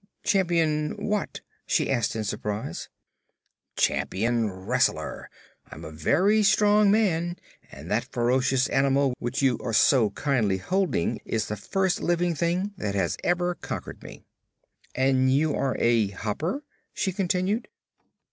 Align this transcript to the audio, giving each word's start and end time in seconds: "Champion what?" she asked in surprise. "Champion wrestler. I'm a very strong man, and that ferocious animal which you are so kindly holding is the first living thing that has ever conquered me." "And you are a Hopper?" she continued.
"Champion 0.23 0.93
what?" 0.97 1.41
she 1.67 1.91
asked 1.91 2.15
in 2.15 2.23
surprise. 2.23 2.89
"Champion 3.75 4.49
wrestler. 4.49 5.29
I'm 5.69 5.85
a 5.85 5.91
very 5.91 6.41
strong 6.41 6.89
man, 6.89 7.37
and 7.71 7.91
that 7.91 8.11
ferocious 8.11 8.67
animal 8.69 9.13
which 9.19 9.43
you 9.43 9.59
are 9.61 9.73
so 9.73 10.09
kindly 10.09 10.57
holding 10.57 11.21
is 11.23 11.49
the 11.49 11.55
first 11.55 12.01
living 12.01 12.33
thing 12.33 12.73
that 12.77 12.95
has 12.95 13.15
ever 13.23 13.53
conquered 13.53 14.01
me." 14.01 14.23
"And 14.95 15.31
you 15.31 15.53
are 15.53 15.77
a 15.77 16.07
Hopper?" 16.07 16.63
she 16.95 17.11
continued. 17.13 17.67